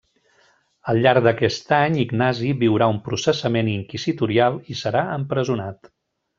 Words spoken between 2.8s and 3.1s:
un